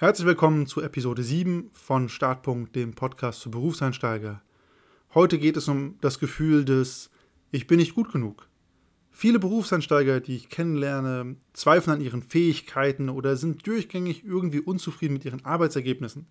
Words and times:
Herzlich 0.00 0.28
willkommen 0.28 0.68
zu 0.68 0.80
Episode 0.80 1.24
7 1.24 1.70
von 1.72 2.08
Startpunkt, 2.08 2.76
dem 2.76 2.94
Podcast 2.94 3.42
für 3.42 3.48
Berufseinsteiger. 3.48 4.40
Heute 5.12 5.38
geht 5.38 5.56
es 5.56 5.66
um 5.66 5.96
das 6.00 6.20
Gefühl 6.20 6.64
des 6.64 7.10
Ich 7.50 7.66
bin 7.66 7.78
nicht 7.78 7.96
gut 7.96 8.12
genug. 8.12 8.46
Viele 9.10 9.40
Berufseinsteiger, 9.40 10.20
die 10.20 10.36
ich 10.36 10.50
kennenlerne, 10.50 11.34
zweifeln 11.52 11.96
an 11.96 12.00
ihren 12.00 12.22
Fähigkeiten 12.22 13.08
oder 13.08 13.34
sind 13.36 13.66
durchgängig 13.66 14.24
irgendwie 14.24 14.60
unzufrieden 14.60 15.14
mit 15.14 15.24
ihren 15.24 15.44
Arbeitsergebnissen. 15.44 16.28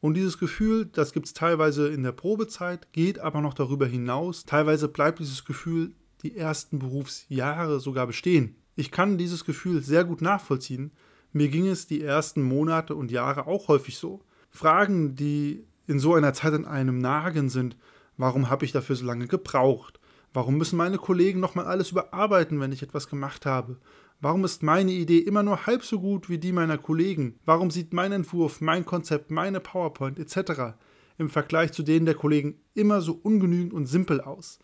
Und 0.00 0.14
dieses 0.14 0.38
Gefühl, 0.38 0.86
das 0.86 1.12
gibt 1.12 1.26
es 1.26 1.32
teilweise 1.32 1.88
in 1.88 2.04
der 2.04 2.12
Probezeit, 2.12 2.92
geht 2.92 3.18
aber 3.18 3.40
noch 3.40 3.54
darüber 3.54 3.88
hinaus. 3.88 4.44
Teilweise 4.44 4.86
bleibt 4.86 5.18
dieses 5.18 5.44
Gefühl 5.44 5.96
die 6.22 6.36
ersten 6.36 6.78
Berufsjahre 6.78 7.80
sogar 7.80 8.06
bestehen. 8.06 8.54
Ich 8.76 8.92
kann 8.92 9.18
dieses 9.18 9.44
Gefühl 9.44 9.82
sehr 9.82 10.04
gut 10.04 10.22
nachvollziehen. 10.22 10.92
Mir 11.32 11.48
ging 11.48 11.66
es 11.66 11.86
die 11.86 12.02
ersten 12.02 12.42
Monate 12.42 12.94
und 12.94 13.10
Jahre 13.10 13.46
auch 13.46 13.68
häufig 13.68 13.96
so. 13.96 14.20
Fragen, 14.50 15.16
die 15.16 15.64
in 15.86 15.98
so 15.98 16.14
einer 16.14 16.34
Zeit 16.34 16.52
an 16.52 16.66
einem 16.66 16.98
nagen 16.98 17.48
sind, 17.48 17.76
warum 18.16 18.50
habe 18.50 18.64
ich 18.64 18.72
dafür 18.72 18.96
so 18.96 19.04
lange 19.04 19.26
gebraucht? 19.26 19.98
Warum 20.34 20.56
müssen 20.56 20.76
meine 20.76 20.98
Kollegen 20.98 21.40
nochmal 21.40 21.66
alles 21.66 21.90
überarbeiten, 21.90 22.60
wenn 22.60 22.72
ich 22.72 22.82
etwas 22.82 23.08
gemacht 23.08 23.46
habe? 23.46 23.78
Warum 24.20 24.44
ist 24.44 24.62
meine 24.62 24.92
Idee 24.92 25.18
immer 25.18 25.42
nur 25.42 25.66
halb 25.66 25.84
so 25.84 26.00
gut 26.00 26.28
wie 26.28 26.38
die 26.38 26.52
meiner 26.52 26.78
Kollegen? 26.78 27.38
Warum 27.44 27.70
sieht 27.70 27.92
mein 27.92 28.12
Entwurf, 28.12 28.60
mein 28.60 28.86
Konzept, 28.86 29.30
meine 29.30 29.60
PowerPoint 29.60 30.18
etc. 30.18 30.76
im 31.18 31.28
Vergleich 31.28 31.72
zu 31.72 31.82
denen 31.82 32.06
der 32.06 32.14
Kollegen 32.14 32.60
immer 32.74 33.00
so 33.00 33.18
ungenügend 33.20 33.72
und 33.72 33.86
simpel 33.86 34.20
aus? 34.20 34.58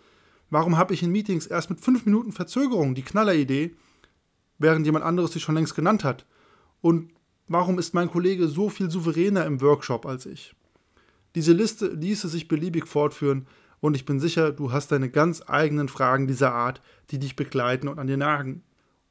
Warum 0.49 0.79
habe 0.79 0.95
ich 0.95 1.03
in 1.03 1.13
Meetings 1.13 1.47
erst 1.47 1.71
mit 1.71 1.81
fünf 1.81 2.07
Minuten 2.07 2.33
Verzögerung 2.33 2.95
die 2.95 3.03
Knalleridee, 3.03 3.75
während 4.59 4.87
jemand 4.87 5.05
anderes 5.05 5.33
sie 5.33 5.41
schon 5.41 5.57
längst 5.57 5.75
genannt 5.75 6.05
hat? 6.05 6.25
Und 6.81 7.13
warum 7.47 7.79
ist 7.79 7.95
mein 7.95 8.11
Kollege 8.11 8.49
so 8.49 8.69
viel 8.69 8.91
souveräner 8.91 9.45
im 9.47 9.61
Workshop 9.61 10.07
als 10.07 10.27
ich? 10.27 10.55
Diese 11.35 11.53
Liste 11.53 11.89
ließe 11.89 12.29
sich 12.29 12.49
beliebig 12.49 12.87
fortführen 12.87 13.47
und 13.81 13.95
ich 13.95 14.05
bin 14.05 14.19
sicher, 14.19 14.53
du 14.53 14.73
hast 14.73 14.91
deine 14.93 15.11
ganz 15.11 15.43
eigenen 15.47 15.89
Fragen 15.89 16.27
dieser 16.27 16.53
Art, 16.53 16.81
die 17.11 17.19
dich 17.19 17.37
begleiten 17.37 17.89
und 17.89 17.99
an 17.99 18.07
dir 18.07 18.17
nagen. 18.17 18.63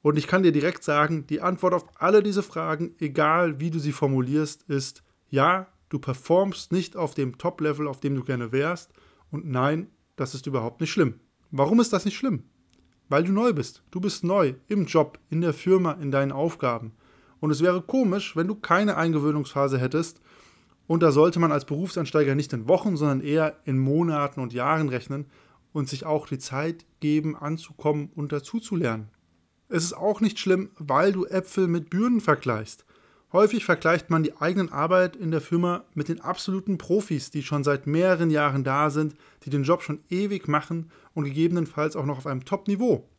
Und 0.01 0.17
ich 0.17 0.27
kann 0.27 0.43
dir 0.43 0.51
direkt 0.51 0.83
sagen, 0.83 1.25
die 1.27 1.41
Antwort 1.41 1.73
auf 1.73 1.85
alle 2.01 2.23
diese 2.23 2.43
Fragen, 2.43 2.95
egal 2.99 3.59
wie 3.59 3.71
du 3.71 3.79
sie 3.79 3.91
formulierst, 3.91 4.63
ist 4.63 5.03
ja, 5.29 5.67
du 5.89 5.99
performst 5.99 6.71
nicht 6.71 6.95
auf 6.95 7.13
dem 7.13 7.37
Top-Level, 7.37 7.87
auf 7.87 7.99
dem 7.99 8.15
du 8.15 8.23
gerne 8.23 8.51
wärst 8.51 8.91
und 9.31 9.47
nein, 9.47 9.87
das 10.15 10.33
ist 10.33 10.47
überhaupt 10.47 10.81
nicht 10.81 10.91
schlimm. 10.91 11.19
Warum 11.51 11.79
ist 11.79 11.93
das 11.93 12.05
nicht 12.05 12.17
schlimm? 12.17 12.43
Weil 13.09 13.23
du 13.23 13.31
neu 13.31 13.53
bist. 13.53 13.83
Du 13.91 14.01
bist 14.01 14.23
neu 14.23 14.55
im 14.67 14.85
Job, 14.85 15.19
in 15.29 15.41
der 15.41 15.53
Firma, 15.53 15.93
in 15.93 16.11
deinen 16.11 16.31
Aufgaben. 16.31 16.91
Und 17.39 17.51
es 17.51 17.61
wäre 17.61 17.81
komisch, 17.81 18.35
wenn 18.35 18.47
du 18.47 18.55
keine 18.55 18.97
Eingewöhnungsphase 18.97 19.77
hättest. 19.79 20.21
Und 20.87 21.03
da 21.03 21.11
sollte 21.11 21.39
man 21.39 21.51
als 21.51 21.65
Berufsansteiger 21.65 22.35
nicht 22.35 22.53
in 22.53 22.67
Wochen, 22.67 22.97
sondern 22.97 23.21
eher 23.21 23.57
in 23.65 23.77
Monaten 23.77 24.39
und 24.39 24.53
Jahren 24.53 24.89
rechnen 24.89 25.25
und 25.73 25.89
sich 25.89 26.05
auch 26.05 26.27
die 26.27 26.39
Zeit 26.39 26.85
geben, 26.99 27.35
anzukommen 27.35 28.09
und 28.15 28.31
dazuzulernen. 28.31 29.09
Es 29.69 29.83
ist 29.83 29.97
auch 29.97 30.21
nicht 30.21 30.39
schlimm, 30.39 30.69
weil 30.77 31.11
du 31.11 31.25
Äpfel 31.25 31.67
mit 31.67 31.89
Birnen 31.89 32.21
vergleichst. 32.21 32.85
Häufig 33.33 33.65
vergleicht 33.65 34.09
man 34.09 34.23
die 34.23 34.37
eigenen 34.37 34.71
Arbeit 34.71 35.17
in 35.17 35.31
der 35.31 35.41
Firma 35.41 35.83
mit 35.93 36.07
den 36.07 36.21
absoluten 36.21 36.77
Profis, 36.77 37.29
die 37.29 37.43
schon 37.43 37.65
seit 37.65 37.85
mehreren 37.85 38.29
Jahren 38.29 38.63
da 38.63 38.89
sind, 38.89 39.15
die 39.43 39.49
den 39.49 39.63
Job 39.63 39.83
schon 39.83 39.99
ewig 40.09 40.47
machen 40.47 40.89
und 41.13 41.25
gegebenenfalls 41.25 41.97
auch 41.97 42.05
noch 42.05 42.19
auf 42.19 42.27
einem 42.27 42.45
Top-Niveau. 42.45 43.09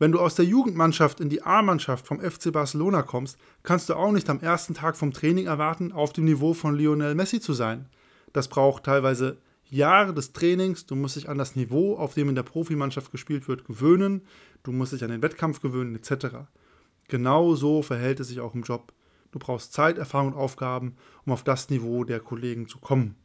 Wenn 0.00 0.12
du 0.12 0.20
aus 0.20 0.36
der 0.36 0.44
Jugendmannschaft 0.44 1.18
in 1.18 1.28
die 1.28 1.42
A-Mannschaft 1.42 2.06
vom 2.06 2.20
FC 2.20 2.52
Barcelona 2.52 3.02
kommst, 3.02 3.36
kannst 3.64 3.88
du 3.88 3.94
auch 3.94 4.12
nicht 4.12 4.30
am 4.30 4.40
ersten 4.40 4.74
Tag 4.74 4.96
vom 4.96 5.12
Training 5.12 5.46
erwarten, 5.46 5.90
auf 5.90 6.12
dem 6.12 6.24
Niveau 6.24 6.54
von 6.54 6.76
Lionel 6.76 7.16
Messi 7.16 7.40
zu 7.40 7.52
sein. 7.52 7.88
Das 8.32 8.46
braucht 8.46 8.84
teilweise 8.84 9.38
Jahre 9.64 10.14
des 10.14 10.32
Trainings, 10.32 10.86
du 10.86 10.94
musst 10.94 11.16
dich 11.16 11.28
an 11.28 11.36
das 11.36 11.56
Niveau, 11.56 11.96
auf 11.96 12.14
dem 12.14 12.28
in 12.28 12.36
der 12.36 12.44
Profimannschaft 12.44 13.10
gespielt 13.10 13.48
wird, 13.48 13.64
gewöhnen, 13.64 14.22
du 14.62 14.70
musst 14.70 14.92
dich 14.92 15.02
an 15.02 15.10
den 15.10 15.22
Wettkampf 15.22 15.60
gewöhnen, 15.60 15.96
etc. 15.96 16.36
Genau 17.08 17.56
so 17.56 17.82
verhält 17.82 18.20
es 18.20 18.28
sich 18.28 18.38
auch 18.38 18.54
im 18.54 18.62
Job. 18.62 18.92
Du 19.32 19.40
brauchst 19.40 19.72
Zeit, 19.72 19.98
Erfahrung 19.98 20.28
und 20.28 20.38
Aufgaben, 20.38 20.96
um 21.26 21.32
auf 21.32 21.42
das 21.42 21.70
Niveau 21.70 22.04
der 22.04 22.20
Kollegen 22.20 22.68
zu 22.68 22.78
kommen. 22.78 23.16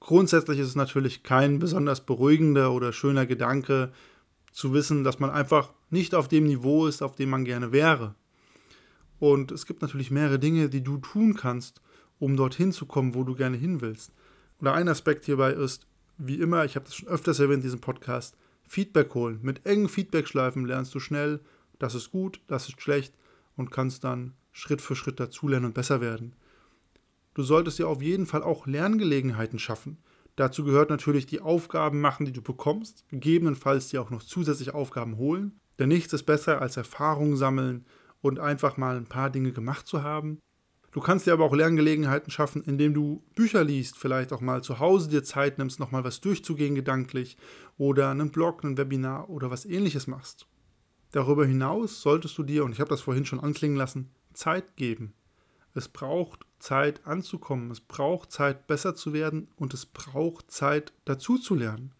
Grundsätzlich 0.00 0.58
ist 0.58 0.68
es 0.68 0.76
natürlich 0.76 1.22
kein 1.22 1.58
besonders 1.58 2.04
beruhigender 2.04 2.72
oder 2.72 2.92
schöner 2.92 3.26
Gedanke, 3.26 3.92
zu 4.50 4.72
wissen, 4.74 5.04
dass 5.04 5.18
man 5.18 5.30
einfach 5.30 5.72
nicht 5.90 6.14
auf 6.14 6.28
dem 6.28 6.44
Niveau 6.44 6.86
ist, 6.86 7.02
auf 7.02 7.14
dem 7.14 7.30
man 7.30 7.44
gerne 7.44 7.72
wäre. 7.72 8.14
Und 9.18 9.52
es 9.52 9.66
gibt 9.66 9.82
natürlich 9.82 10.10
mehrere 10.10 10.38
Dinge, 10.38 10.68
die 10.68 10.82
du 10.82 10.98
tun 10.98 11.34
kannst, 11.34 11.80
um 12.18 12.36
dorthin 12.36 12.72
zu 12.72 12.86
kommen, 12.86 13.14
wo 13.14 13.24
du 13.24 13.34
gerne 13.34 13.56
hin 13.56 13.80
willst. 13.80 14.12
Oder 14.60 14.74
ein 14.74 14.88
Aspekt 14.88 15.24
hierbei 15.26 15.52
ist, 15.52 15.86
wie 16.18 16.40
immer, 16.40 16.64
ich 16.64 16.76
habe 16.76 16.84
das 16.84 16.94
schon 16.94 17.08
öfters 17.08 17.38
erwähnt 17.38 17.58
in 17.58 17.62
diesem 17.62 17.80
Podcast, 17.80 18.36
Feedback 18.68 19.14
holen. 19.14 19.40
Mit 19.42 19.66
engen 19.66 19.88
Feedbackschleifen 19.88 20.66
lernst 20.66 20.94
du 20.94 21.00
schnell, 21.00 21.40
das 21.78 21.94
ist 21.94 22.10
gut, 22.10 22.40
das 22.46 22.68
ist 22.68 22.80
schlecht 22.80 23.14
und 23.56 23.70
kannst 23.70 24.04
dann 24.04 24.34
Schritt 24.52 24.82
für 24.82 24.96
Schritt 24.96 25.18
dazulernen 25.18 25.66
und 25.66 25.74
besser 25.74 26.00
werden. 26.00 26.34
Du 27.34 27.42
solltest 27.42 27.78
dir 27.78 27.88
auf 27.88 28.02
jeden 28.02 28.26
Fall 28.26 28.42
auch 28.42 28.66
Lerngelegenheiten 28.66 29.58
schaffen. 29.58 29.98
Dazu 30.40 30.64
gehört 30.64 30.88
natürlich 30.88 31.26
die 31.26 31.42
Aufgaben 31.42 32.00
machen, 32.00 32.24
die 32.24 32.32
du 32.32 32.40
bekommst, 32.40 33.06
gegebenenfalls 33.10 33.88
dir 33.88 34.00
auch 34.00 34.08
noch 34.08 34.22
zusätzliche 34.22 34.74
Aufgaben 34.74 35.18
holen. 35.18 35.60
Denn 35.78 35.90
nichts 35.90 36.14
ist 36.14 36.22
besser 36.22 36.62
als 36.62 36.78
Erfahrung 36.78 37.36
sammeln 37.36 37.84
und 38.22 38.40
einfach 38.40 38.78
mal 38.78 38.96
ein 38.96 39.04
paar 39.04 39.28
Dinge 39.28 39.52
gemacht 39.52 39.86
zu 39.86 40.02
haben. 40.02 40.38
Du 40.92 41.00
kannst 41.00 41.26
dir 41.26 41.34
aber 41.34 41.44
auch 41.44 41.54
Lerngelegenheiten 41.54 42.30
schaffen, 42.30 42.64
indem 42.64 42.94
du 42.94 43.22
Bücher 43.34 43.64
liest, 43.64 43.98
vielleicht 43.98 44.32
auch 44.32 44.40
mal 44.40 44.62
zu 44.62 44.78
Hause 44.78 45.10
dir 45.10 45.22
Zeit 45.22 45.58
nimmst, 45.58 45.78
nochmal 45.78 46.04
was 46.04 46.22
durchzugehen 46.22 46.74
gedanklich 46.74 47.36
oder 47.76 48.08
einen 48.08 48.30
Blog, 48.30 48.64
ein 48.64 48.78
Webinar 48.78 49.28
oder 49.28 49.50
was 49.50 49.66
ähnliches 49.66 50.06
machst. 50.06 50.46
Darüber 51.10 51.44
hinaus 51.44 52.00
solltest 52.00 52.38
du 52.38 52.44
dir, 52.44 52.64
und 52.64 52.72
ich 52.72 52.80
habe 52.80 52.88
das 52.88 53.02
vorhin 53.02 53.26
schon 53.26 53.40
anklingen 53.40 53.76
lassen, 53.76 54.08
Zeit 54.32 54.74
geben. 54.76 55.12
Es 55.74 55.88
braucht 55.88 56.46
Zeit 56.60 57.06
anzukommen, 57.06 57.70
es 57.70 57.80
braucht 57.80 58.30
Zeit 58.30 58.66
besser 58.66 58.94
zu 58.94 59.12
werden 59.12 59.48
und 59.56 59.74
es 59.74 59.86
braucht 59.86 60.50
Zeit 60.50 60.92
dazu 61.04 61.38
zu 61.38 61.54
lernen. 61.54 61.92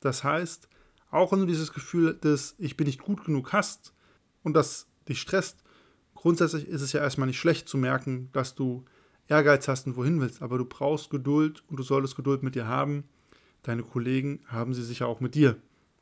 Das 0.00 0.22
heißt, 0.22 0.68
auch 1.10 1.32
wenn 1.32 1.40
du 1.40 1.46
dieses 1.46 1.72
Gefühl 1.72 2.14
des 2.14 2.54
Ich 2.58 2.76
bin 2.76 2.86
nicht 2.86 3.02
gut 3.02 3.24
genug 3.24 3.52
hast 3.52 3.92
und 4.42 4.54
das 4.54 4.88
dich 5.08 5.20
stresst, 5.20 5.62
grundsätzlich 6.14 6.68
ist 6.68 6.82
es 6.82 6.92
ja 6.92 7.00
erstmal 7.00 7.28
nicht 7.28 7.38
schlecht 7.38 7.68
zu 7.68 7.78
merken, 7.78 8.30
dass 8.32 8.54
du 8.54 8.84
Ehrgeiz 9.28 9.68
hast 9.68 9.86
und 9.86 9.96
wohin 9.96 10.20
willst, 10.20 10.42
aber 10.42 10.58
du 10.58 10.64
brauchst 10.64 11.10
Geduld 11.10 11.62
und 11.68 11.78
du 11.78 11.82
solltest 11.82 12.16
Geduld 12.16 12.42
mit 12.42 12.54
dir 12.54 12.66
haben. 12.66 13.04
Deine 13.62 13.82
Kollegen 13.82 14.40
haben 14.46 14.74
sie 14.74 14.82
sicher 14.82 15.06
auch 15.06 15.20
mit 15.20 15.34
dir. 15.34 15.56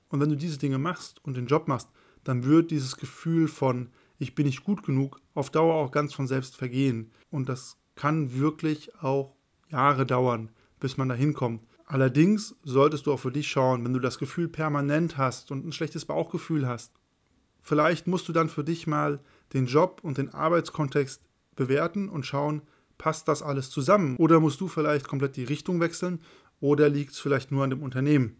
Und 0.09 0.21
wenn 0.21 0.29
du 0.29 0.37
diese 0.37 0.59
Dinge 0.59 0.79
machst 0.79 1.25
und 1.25 1.37
den 1.37 1.47
Job 1.47 1.69
machst, 1.69 1.89
dann 2.25 2.45
wird 2.45 2.71
dieses 2.71 2.97
Gefühl 2.97 3.49
von 3.49 3.91
ich 4.19 4.34
bin 4.34 4.47
nicht 4.47 4.63
gut 4.63 4.84
genug, 4.84 5.21
auf 5.34 5.51
Dauer 5.51 5.75
auch 5.75 5.91
ganz 5.91 6.15
von 6.15 6.29
selbst 6.29 6.57
vergehen. 6.57 7.11
Und 7.31 7.49
das 7.49 7.77
kann 7.94 8.38
wirklich 8.38 8.94
auch 9.03 9.34
Jahre 9.69 10.06
dauern, 10.06 10.50
bis 10.80 10.97
man 10.97 11.08
da 11.08 11.14
hinkommt. 11.14 11.62
Allerdings 11.86 12.56
solltest 12.64 13.06
du 13.06 13.12
auch 13.12 13.20
für 13.20 13.32
dich 13.32 13.48
schauen, 13.48 13.84
wenn 13.84 13.92
du 13.92 14.00
das 14.00 14.19
Gefühl 14.19 14.48
permanent 14.48 15.19
hast 15.19 15.50
und 15.50 15.66
ein 15.66 15.72
schlechtes 15.72 16.04
Bauchgefühl 16.04 16.66
hast. 16.66 16.92
Vielleicht 17.60 18.06
musst 18.06 18.28
du 18.28 18.32
dann 18.32 18.48
für 18.48 18.64
dich 18.64 18.86
mal 18.86 19.20
den 19.53 19.66
Job 19.66 20.00
und 20.03 20.19
den 20.19 20.32
Arbeitskontext 20.32 21.22
bewerten 21.54 22.08
und 22.08 22.26
schauen, 22.26 22.62
passt 22.98 23.28
das 23.28 23.42
alles 23.42 23.70
zusammen? 23.70 24.16
Oder 24.16 24.41
musst 24.41 24.60
du 24.60 24.69
vielleicht 24.69 25.06
komplett 25.06 25.36
die 25.36 25.44
Richtung 25.44 25.80
wechseln 25.80 26.20
oder 26.60 26.88
liegt 26.88 27.12
es 27.12 27.19
vielleicht 27.19 27.50
nur 27.50 27.64
an 27.64 27.70
dem 27.70 27.82
Unternehmen? 27.82 28.36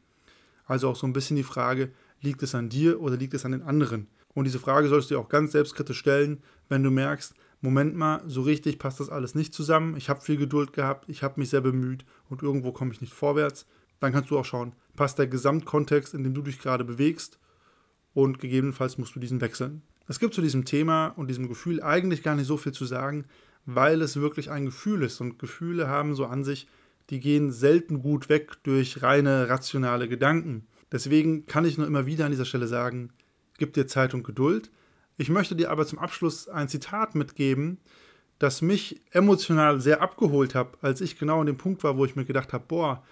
Also 0.64 0.88
auch 0.88 0.96
so 0.96 1.06
ein 1.06 1.12
bisschen 1.12 1.36
die 1.36 1.42
Frage, 1.42 1.92
liegt 2.20 2.42
es 2.42 2.54
an 2.54 2.69
dir 2.69 3.00
oder 3.00 3.16
liegt 3.16 3.34
es 3.34 3.44
an 3.44 3.52
den 3.52 3.62
anderen? 3.62 4.08
Und 4.34 4.44
diese 4.44 4.58
Frage 4.58 4.88
solltest 4.88 5.10
du 5.10 5.14
dir 5.16 5.20
auch 5.20 5.28
ganz 5.28 5.52
selbstkritisch 5.52 5.98
stellen, 5.98 6.42
wenn 6.69 6.82
du 6.82 6.90
merkst, 6.90 7.34
Moment 7.62 7.95
mal, 7.95 8.23
so 8.27 8.43
richtig 8.43 8.78
passt 8.78 9.00
das 9.00 9.09
alles 9.09 9.34
nicht 9.34 9.55
zusammen. 9.55 9.97
Ich 9.97 10.11
habe 10.11 10.21
viel 10.21 10.37
Geduld 10.37 10.73
gehabt, 10.73 11.09
ich 11.09 11.23
habe 11.23 11.38
mich 11.41 11.49
sehr 11.49 11.61
bemüht 11.61 12.05
und 12.29 12.43
irgendwo 12.43 12.73
komme 12.73 12.93
ich 12.93 13.00
nicht 13.00 13.14
vorwärts. 13.14 13.67
Dann 14.00 14.12
kannst 14.12 14.31
du 14.31 14.38
auch 14.38 14.44
schauen, 14.44 14.75
passt 14.97 15.19
der 15.19 15.29
Gesamtkontext, 15.29 16.12
in 16.12 16.25
dem 16.25 16.35
du 16.35 16.43
dich 16.43 16.59
gerade 16.59 16.85
bewegst 16.85 17.38
und 18.14 18.41
gegebenenfalls 18.41 18.99
musst 18.99 19.14
du 19.14 19.20
diesen 19.20 19.41
wechseln. 19.41 19.82
Es 20.09 20.19
gibt 20.19 20.35
zu 20.35 20.43
diesem 20.43 20.64
Thema 20.64 21.06
und 21.06 21.29
diesem 21.29 21.49
Gefühl 21.49 21.81
eigentlich 21.81 22.25
gar 22.25 22.35
nicht 22.35 22.49
so 22.49 22.56
viel 22.56 22.73
zu 22.73 22.85
sagen, 22.85 23.26
weil 23.65 24.03
es 24.03 24.17
wirklich 24.17 24.50
ein 24.50 24.67
Gefühl 24.67 25.05
ist 25.05 25.20
und 25.20 25.38
Gefühle 25.38 25.87
haben 25.87 26.17
so 26.17 26.26
an 26.26 26.43
sich, 26.43 26.67
die 27.11 27.20
gehen 27.20 27.53
selten 27.53 28.03
gut 28.03 28.29
weg 28.29 28.62
durch 28.65 29.03
reine 29.03 29.49
rationale 29.49 30.08
Gedanken. 30.08 30.67
Deswegen 30.91 31.47
kann 31.47 31.65
ich 31.65 31.79
nur 31.79 31.87
immer 31.87 32.06
wieder 32.06 32.25
an 32.25 32.32
dieser 32.32 32.44
Stelle 32.44 32.67
sagen, 32.67 33.11
gib 33.58 33.73
dir 33.73 33.87
Zeit 33.87 34.15
und 34.15 34.25
Geduld. 34.25 34.70
Ich 35.17 35.29
möchte 35.29 35.55
dir 35.55 35.70
aber 35.70 35.87
zum 35.87 35.99
Abschluss 35.99 36.49
ein 36.49 36.69
Zitat 36.69 37.14
mitgeben, 37.14 37.79
das 38.38 38.62
mich 38.62 39.00
emotional 39.12 39.81
sehr 39.81 40.03
abgeholt 40.03 40.55
hat, 40.55 40.82
als 40.82 41.00
ich 41.00 41.19
genau 41.19 41.41
an 41.41 41.47
dem 41.47 41.59
Punkt 41.59 41.85
war, 41.85 41.97
wo 41.97 42.05
ich 42.05 42.17
mir 42.17 42.25
gedacht 42.25 42.53
habe, 42.53 42.64
boah, 42.67 43.03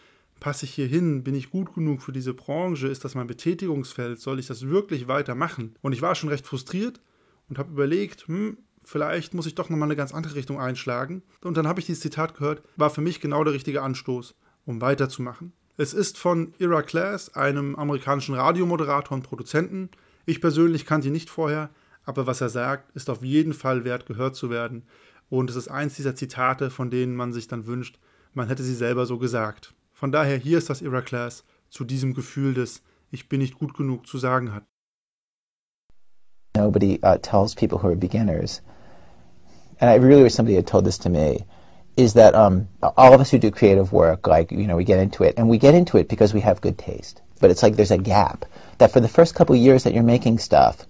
passe 0.41 0.65
ich 0.65 0.75
hier 0.75 0.87
hin? 0.87 1.23
Bin 1.23 1.35
ich 1.35 1.51
gut 1.51 1.75
genug 1.75 2.03
für 2.03 2.13
diese 2.13 2.35
Branche? 2.35 2.89
Ist 2.89 3.05
das 3.05 3.15
mein 3.15 3.27
Betätigungsfeld? 3.27 4.19
Soll 4.19 4.41
ich 4.41 4.47
das 4.47 4.67
wirklich 4.67 5.07
weitermachen? 5.07 5.77
Und 5.83 5.93
ich 5.93 6.03
war 6.03 6.15
schon 6.15 6.31
recht 6.31 6.47
frustriert 6.47 7.01
und 7.49 7.59
habe 7.59 7.71
überlegt, 7.71 8.27
hm, 8.27 8.59
vielleicht 8.83 9.35
muss 9.35 9.47
ich 9.47 9.55
doch 9.55 9.69
nochmal 9.69 9.87
eine 9.87 9.97
ganz 9.97 10.13
andere 10.13 10.35
Richtung 10.35 10.59
einschlagen. 10.59 11.23
Und 11.43 11.57
dann 11.57 11.69
habe 11.69 11.79
ich 11.79 11.87
dieses 11.87 12.03
Zitat 12.03 12.35
gehört, 12.35 12.63
war 12.77 12.91
für 12.91 13.03
mich 13.03 13.21
genau 13.21 13.45
der 13.45 13.53
richtige 13.53 13.83
Anstoß, 13.83 14.35
um 14.65 14.81
weiterzumachen. 14.81 15.53
Es 15.77 15.95
ist 15.95 16.19
von 16.19 16.55
Ira 16.59 16.83
Class, 16.83 17.35
einem 17.35 17.77
amerikanischen 17.77 18.35
Radiomoderator 18.35 19.17
und 19.17 19.23
Produzenten. 19.23 19.91
Ich 20.27 20.41
persönlich 20.41 20.87
kannte 20.87 21.07
ihn 21.07 21.13
nicht 21.13 21.31
vorher, 21.31 21.71
aber 22.11 22.27
was 22.27 22.41
er 22.41 22.49
sagt, 22.49 22.91
ist 22.97 23.09
auf 23.09 23.23
jeden 23.23 23.53
Fall 23.53 23.85
wert, 23.85 24.05
gehört 24.05 24.35
zu 24.35 24.51
werden. 24.51 24.83
Und 25.29 25.49
es 25.49 25.55
ist 25.55 25.69
eins 25.69 25.95
dieser 25.95 26.17
Zitate, 26.17 26.69
von 26.69 26.91
denen 26.91 27.15
man 27.15 27.33
sich 27.33 27.47
dann 27.47 27.67
wünscht, 27.67 28.01
man 28.35 28.49
hätte 28.49 28.65
sie 28.65 28.75
selber 28.75 29.07
so 29.07 29.17
gesagt. 29.17 29.75
Von 29.93 30.11
daher, 30.11 30.37
hier 30.37 30.59
ist 30.59 30.69
das 30.69 30.83
Ira 30.83 31.03
Class 31.03 31.45
zu 31.69 31.85
diesem 31.85 32.13
Gefühl 32.15 32.53
des 32.55 32.83
Ich 33.13 33.29
bin 33.29 33.41
nicht 33.41 33.59
gut 33.59 33.75
genug 33.75 34.07
zu 34.07 34.19
sagen 34.19 34.53
hat. 34.53 34.65
Nobody 36.57 36.99
uh, 37.03 37.17
tells 37.19 37.55
people 37.55 37.79
who 37.79 37.89
are 37.89 37.97
beginners, 37.97 38.61
and 39.79 39.89
I 39.89 40.05
really 40.05 40.25
wish 40.25 40.35
somebody 40.35 40.57
had 40.57 40.67
told 40.67 40.85
this 40.85 40.99
to 40.99 41.09
me, 41.09 41.47
is 41.97 42.15
that 42.15 42.35
um, 42.35 42.69
all 42.83 43.15
of 43.15 43.21
us 43.21 43.31
who 43.31 43.39
do 43.39 43.53
creative 43.53 43.93
work, 43.93 44.27
like, 44.27 44.51
you 44.51 44.67
know, 44.67 44.77
we 44.77 44.85
get 44.85 44.99
into 44.99 45.23
it, 45.23 45.35
and 45.39 45.49
we 45.49 45.59
get 45.59 45.75
into 45.75 45.97
it 45.97 46.09
because 46.09 46.35
we 46.35 46.41
have 46.41 46.61
good 46.61 46.77
taste. 46.77 47.23
But 47.41 47.51
it's 47.51 47.63
like 47.63 47.77
there's 47.77 47.93
a 47.93 47.99
gap 47.99 48.47
that 48.79 48.91
for 48.91 49.01
the 49.01 49.09
first 49.09 49.35
couple 49.37 49.55
years 49.55 49.85
that 49.85 49.95
you're 49.95 50.03
making 50.03 50.39
stuff, 50.39 50.87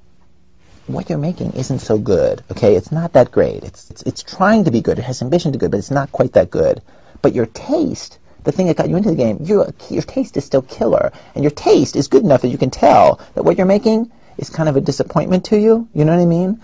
what 0.86 1.08
you're 1.08 1.18
making 1.18 1.52
isn't 1.52 1.80
so 1.80 1.98
good, 1.98 2.42
okay? 2.50 2.74
It's 2.74 2.92
not 2.92 3.12
that 3.12 3.30
great. 3.30 3.62
It's, 3.64 3.90
it's, 3.90 4.02
it's 4.02 4.22
trying 4.22 4.64
to 4.64 4.70
be 4.70 4.80
good. 4.80 4.98
It 4.98 5.02
has 5.02 5.22
ambition 5.22 5.52
to 5.52 5.58
be 5.58 5.60
good, 5.60 5.70
but 5.70 5.78
it's 5.78 5.90
not 5.90 6.12
quite 6.12 6.32
that 6.32 6.50
good. 6.50 6.82
But 7.22 7.34
your 7.34 7.46
taste, 7.46 8.18
the 8.44 8.52
thing 8.52 8.66
that 8.66 8.76
got 8.76 8.88
you 8.88 8.96
into 8.96 9.10
the 9.10 9.16
game, 9.16 9.38
your, 9.42 9.72
your 9.88 10.02
taste 10.02 10.36
is 10.36 10.44
still 10.44 10.62
killer. 10.62 11.12
And 11.34 11.44
your 11.44 11.50
taste 11.50 11.96
is 11.96 12.08
good 12.08 12.24
enough 12.24 12.42
that 12.42 12.48
you 12.48 12.58
can 12.58 12.70
tell 12.70 13.20
that 13.34 13.42
what 13.42 13.56
you're 13.56 13.66
making 13.66 14.10
is 14.38 14.50
kind 14.50 14.68
of 14.68 14.76
a 14.76 14.80
disappointment 14.80 15.44
to 15.46 15.58
you. 15.58 15.88
You 15.94 16.04
know 16.04 16.16
what 16.16 16.22
I 16.22 16.26
mean? 16.26 16.60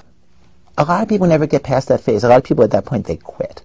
A 0.79 0.85
lot 0.85 1.03
of 1.03 1.09
people 1.09 1.27
never 1.27 1.47
get 1.47 1.63
past 1.63 1.89
that 1.89 2.01
phase. 2.01 2.25
A 2.25 2.29
lot 2.29 2.39
of 2.39 2.45
people 2.45 2.65
at 2.65 2.73
that 2.73 2.85
point, 2.85 3.07
they 3.07 3.17
quit. 3.17 3.63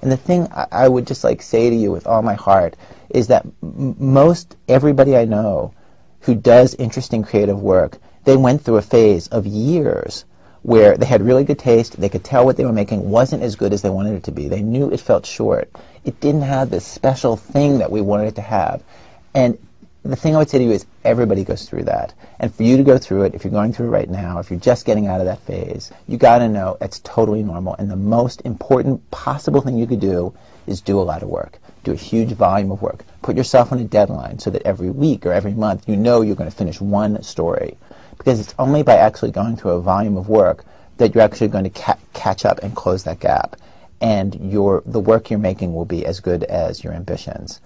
And 0.00 0.12
the 0.12 0.16
thing 0.16 0.48
I, 0.52 0.66
I 0.70 0.88
would 0.88 1.06
just 1.06 1.24
like 1.24 1.42
say 1.42 1.70
to 1.70 1.76
you 1.76 1.90
with 1.90 2.06
all 2.06 2.22
my 2.22 2.34
heart 2.34 2.76
is 3.10 3.28
that 3.28 3.46
m- 3.62 3.96
most 3.98 4.56
everybody 4.68 5.16
I 5.16 5.24
know 5.24 5.74
who 6.20 6.34
does 6.34 6.74
interesting 6.74 7.22
creative 7.22 7.60
work, 7.60 7.98
they 8.28 8.36
went 8.36 8.60
through 8.60 8.76
a 8.76 8.82
phase 8.82 9.28
of 9.28 9.46
years 9.46 10.26
where 10.60 10.98
they 10.98 11.06
had 11.06 11.22
really 11.22 11.44
good 11.44 11.58
taste. 11.58 11.98
They 11.98 12.10
could 12.10 12.22
tell 12.22 12.44
what 12.44 12.58
they 12.58 12.66
were 12.66 12.74
making 12.74 13.08
wasn't 13.08 13.42
as 13.42 13.56
good 13.56 13.72
as 13.72 13.80
they 13.80 13.88
wanted 13.88 14.16
it 14.16 14.24
to 14.24 14.32
be. 14.32 14.48
They 14.48 14.60
knew 14.60 14.90
it 14.90 15.00
felt 15.00 15.24
short. 15.24 15.70
It 16.04 16.20
didn't 16.20 16.42
have 16.42 16.68
this 16.68 16.86
special 16.86 17.38
thing 17.38 17.78
that 17.78 17.90
we 17.90 18.02
wanted 18.02 18.26
it 18.26 18.34
to 18.34 18.42
have. 18.42 18.82
And 19.34 19.56
the 20.02 20.14
thing 20.14 20.34
I 20.34 20.40
would 20.40 20.50
say 20.50 20.58
to 20.58 20.64
you 20.64 20.72
is 20.72 20.84
everybody 21.04 21.42
goes 21.42 21.66
through 21.66 21.84
that. 21.84 22.12
And 22.38 22.54
for 22.54 22.64
you 22.64 22.76
to 22.76 22.82
go 22.82 22.98
through 22.98 23.22
it, 23.22 23.34
if 23.34 23.44
you're 23.44 23.50
going 23.50 23.72
through 23.72 23.86
it 23.86 23.92
right 23.92 24.10
now, 24.10 24.40
if 24.40 24.50
you're 24.50 24.60
just 24.60 24.84
getting 24.84 25.06
out 25.06 25.20
of 25.20 25.26
that 25.26 25.40
phase, 25.40 25.90
you 26.06 26.18
got 26.18 26.40
to 26.40 26.50
know 26.50 26.76
it's 26.82 26.98
totally 26.98 27.42
normal. 27.42 27.76
And 27.78 27.90
the 27.90 27.96
most 27.96 28.42
important 28.42 29.10
possible 29.10 29.62
thing 29.62 29.78
you 29.78 29.86
could 29.86 30.00
do 30.00 30.34
is 30.66 30.82
do 30.82 31.00
a 31.00 31.02
lot 31.02 31.22
of 31.22 31.30
work. 31.30 31.58
Do 31.82 31.92
a 31.92 31.96
huge 31.96 32.32
volume 32.32 32.72
of 32.72 32.82
work. 32.82 33.06
Put 33.22 33.38
yourself 33.38 33.72
on 33.72 33.78
a 33.78 33.84
deadline 33.84 34.38
so 34.38 34.50
that 34.50 34.66
every 34.66 34.90
week 34.90 35.24
or 35.24 35.32
every 35.32 35.54
month 35.54 35.88
you 35.88 35.96
know 35.96 36.20
you're 36.20 36.36
going 36.36 36.50
to 36.50 36.54
finish 36.54 36.78
one 36.78 37.22
story. 37.22 37.78
Because 38.18 38.40
it's 38.40 38.54
only 38.58 38.82
by 38.82 38.96
actually 38.96 39.30
going 39.30 39.56
through 39.56 39.72
a 39.72 39.80
volume 39.80 40.16
of 40.16 40.28
work 40.28 40.64
that 40.98 41.14
you're 41.14 41.24
actually 41.24 41.48
going 41.48 41.64
to 41.64 41.70
ca- 41.70 41.98
catch 42.12 42.44
up 42.44 42.58
and 42.62 42.74
close 42.74 43.04
that 43.04 43.20
gap. 43.20 43.56
And 44.00 44.52
your, 44.52 44.82
the 44.86 45.00
work 45.00 45.30
you're 45.30 45.38
making 45.38 45.74
will 45.74 45.84
be 45.84 46.04
as 46.04 46.20
good 46.20 46.44
as 46.44 46.82
your 46.82 46.92
ambitions. 46.92 47.60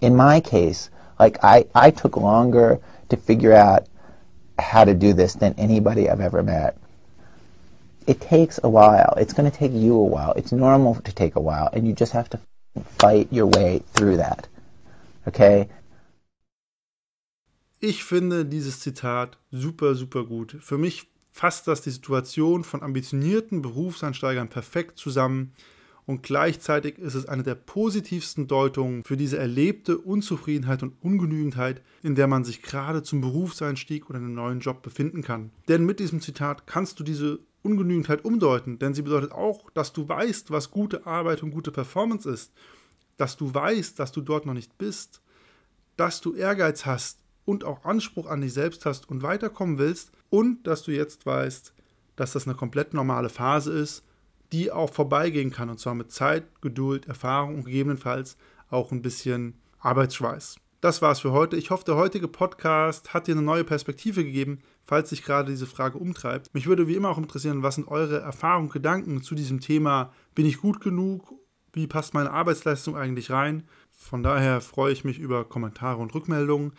In 0.00 0.16
my 0.16 0.40
case, 0.40 0.90
like 1.18 1.42
I, 1.44 1.66
I 1.74 1.90
took 1.90 2.16
longer 2.16 2.80
to 3.10 3.16
figure 3.16 3.52
out 3.52 3.86
how 4.58 4.84
to 4.84 4.94
do 4.94 5.12
this 5.12 5.34
than 5.34 5.54
anybody 5.58 6.10
I've 6.10 6.20
ever 6.20 6.42
met. 6.42 6.76
It 8.06 8.20
takes 8.20 8.58
a 8.62 8.68
while. 8.68 9.14
It's 9.18 9.32
going 9.32 9.50
to 9.50 9.56
take 9.56 9.72
you 9.72 9.94
a 9.94 10.04
while. 10.04 10.32
It's 10.32 10.52
normal 10.52 10.94
to 10.96 11.12
take 11.12 11.36
a 11.36 11.40
while, 11.40 11.68
and 11.72 11.86
you 11.86 11.92
just 11.92 12.12
have 12.12 12.30
to 12.30 12.40
fight 12.98 13.28
your 13.30 13.46
way 13.46 13.82
through 13.92 14.16
that. 14.18 14.46
Okay? 15.26 15.68
Ich 17.80 18.02
finde 18.02 18.44
dieses 18.44 18.80
Zitat 18.80 19.38
super, 19.52 19.94
super 19.94 20.24
gut. 20.24 20.56
Für 20.60 20.78
mich 20.78 21.08
fasst 21.30 21.68
das 21.68 21.80
die 21.80 21.90
Situation 21.90 22.64
von 22.64 22.82
ambitionierten 22.82 23.62
Berufseinsteigern 23.62 24.48
perfekt 24.48 24.98
zusammen 24.98 25.52
und 26.04 26.24
gleichzeitig 26.24 26.98
ist 26.98 27.14
es 27.14 27.26
eine 27.26 27.44
der 27.44 27.54
positivsten 27.54 28.48
Deutungen 28.48 29.04
für 29.04 29.16
diese 29.16 29.38
erlebte 29.38 29.98
Unzufriedenheit 29.98 30.82
und 30.82 30.94
Ungenügendheit, 31.02 31.82
in 32.02 32.16
der 32.16 32.26
man 32.26 32.44
sich 32.44 32.62
gerade 32.62 33.04
zum 33.04 33.20
Berufseinstieg 33.20 34.10
oder 34.10 34.18
einem 34.18 34.34
neuen 34.34 34.58
Job 34.58 34.82
befinden 34.82 35.22
kann. 35.22 35.50
Denn 35.68 35.84
mit 35.84 36.00
diesem 36.00 36.20
Zitat 36.20 36.66
kannst 36.66 36.98
du 36.98 37.04
diese 37.04 37.38
Ungenügendheit 37.62 38.24
umdeuten, 38.24 38.80
denn 38.80 38.94
sie 38.94 39.02
bedeutet 39.02 39.30
auch, 39.30 39.70
dass 39.70 39.92
du 39.92 40.08
weißt, 40.08 40.50
was 40.50 40.72
gute 40.72 41.06
Arbeit 41.06 41.44
und 41.44 41.52
gute 41.52 41.70
Performance 41.70 42.28
ist, 42.28 42.52
dass 43.18 43.36
du 43.36 43.54
weißt, 43.54 43.98
dass 44.00 44.10
du 44.10 44.20
dort 44.20 44.46
noch 44.46 44.54
nicht 44.54 44.78
bist, 44.78 45.20
dass 45.96 46.20
du 46.20 46.34
Ehrgeiz 46.34 46.86
hast 46.86 47.18
und 47.48 47.64
auch 47.64 47.86
Anspruch 47.86 48.26
an 48.26 48.42
dich 48.42 48.52
selbst 48.52 48.84
hast 48.84 49.08
und 49.08 49.22
weiterkommen 49.22 49.78
willst 49.78 50.12
und 50.28 50.66
dass 50.66 50.82
du 50.82 50.92
jetzt 50.92 51.24
weißt, 51.24 51.72
dass 52.14 52.32
das 52.32 52.46
eine 52.46 52.54
komplett 52.54 52.92
normale 52.92 53.30
Phase 53.30 53.72
ist, 53.72 54.04
die 54.52 54.70
auch 54.70 54.92
vorbeigehen 54.92 55.50
kann 55.50 55.70
und 55.70 55.80
zwar 55.80 55.94
mit 55.94 56.12
Zeit, 56.12 56.44
Geduld, 56.60 57.08
Erfahrung 57.08 57.54
und 57.54 57.64
gegebenenfalls 57.64 58.36
auch 58.68 58.92
ein 58.92 59.00
bisschen 59.00 59.54
Arbeitsschweiß. 59.80 60.56
Das 60.82 61.00
war's 61.00 61.20
für 61.20 61.32
heute. 61.32 61.56
Ich 61.56 61.70
hoffe, 61.70 61.86
der 61.86 61.96
heutige 61.96 62.28
Podcast 62.28 63.14
hat 63.14 63.26
dir 63.26 63.32
eine 63.32 63.42
neue 63.42 63.64
Perspektive 63.64 64.24
gegeben, 64.24 64.58
falls 64.84 65.08
sich 65.08 65.24
gerade 65.24 65.50
diese 65.50 65.66
Frage 65.66 65.96
umtreibt. 65.96 66.52
Mich 66.52 66.66
würde 66.66 66.86
wie 66.86 66.96
immer 66.96 67.08
auch 67.08 67.18
interessieren, 67.18 67.62
was 67.62 67.76
sind 67.76 67.88
eure 67.88 68.20
Erfahrungen, 68.20 68.68
Gedanken 68.68 69.22
zu 69.22 69.34
diesem 69.34 69.60
Thema? 69.60 70.12
Bin 70.34 70.44
ich 70.44 70.60
gut 70.60 70.82
genug? 70.82 71.32
Wie 71.72 71.86
passt 71.86 72.12
meine 72.12 72.30
Arbeitsleistung 72.30 72.94
eigentlich 72.94 73.30
rein? 73.30 73.66
Von 73.90 74.22
daher 74.22 74.60
freue 74.60 74.92
ich 74.92 75.04
mich 75.04 75.18
über 75.18 75.46
Kommentare 75.46 76.00
und 76.00 76.14
Rückmeldungen. 76.14 76.72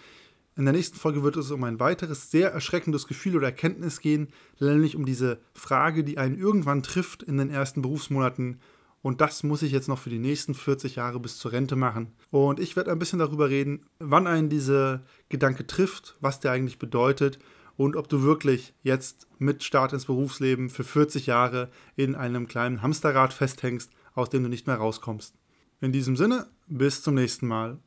In 0.60 0.66
der 0.66 0.74
nächsten 0.74 0.98
Folge 0.98 1.24
wird 1.24 1.38
es 1.38 1.52
um 1.52 1.64
ein 1.64 1.80
weiteres 1.80 2.32
sehr 2.32 2.52
erschreckendes 2.52 3.08
Gefühl 3.08 3.38
oder 3.38 3.46
Erkenntnis 3.46 4.02
gehen, 4.02 4.28
nämlich 4.60 4.98
um 4.98 5.06
diese 5.06 5.40
Frage, 5.54 6.04
die 6.04 6.18
einen 6.18 6.38
irgendwann 6.38 6.84
trifft 6.84 7.24
in 7.24 7.38
den 7.38 7.50
ersten 7.50 7.82
Berufsmonaten. 7.82 8.60
Und 9.02 9.22
das 9.22 9.44
muss 9.44 9.62
ich 9.62 9.72
jetzt 9.72 9.88
noch 9.88 10.00
für 10.00 10.10
die 10.10 10.20
nächsten 10.20 10.54
40 10.54 10.98
Jahre 10.98 11.22
bis 11.22 11.38
zur 11.38 11.54
Rente 11.54 11.78
machen. 11.78 12.12
Und 12.30 12.60
ich 12.60 12.76
werde 12.76 12.92
ein 12.92 13.00
bisschen 13.00 13.20
darüber 13.20 13.50
reden, 13.50 13.86
wann 14.00 14.28
einen 14.28 14.50
dieser 14.50 15.06
Gedanke 15.30 15.66
trifft, 15.66 16.18
was 16.20 16.42
der 16.42 16.52
eigentlich 16.52 16.78
bedeutet 16.78 17.40
und 17.78 17.96
ob 17.96 18.10
du 18.10 18.24
wirklich 18.24 18.74
jetzt 18.84 19.30
mit 19.38 19.64
Start 19.64 19.94
ins 19.94 20.08
Berufsleben 20.08 20.70
für 20.70 20.84
40 20.84 21.26
Jahre 21.26 21.70
in 21.96 22.16
einem 22.16 22.50
kleinen 22.50 22.82
Hamsterrad 22.82 23.32
festhängst, 23.32 23.94
aus 24.14 24.30
dem 24.30 24.44
du 24.44 24.50
nicht 24.50 24.68
mehr 24.68 24.76
rauskommst. 24.76 25.36
In 25.80 25.94
diesem 25.94 26.18
Sinne, 26.18 26.48
bis 26.68 27.01
zum 27.01 27.16
nächsten 27.16 27.48
Mal. 27.48 27.80